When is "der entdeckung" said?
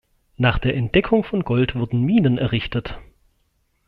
0.57-1.23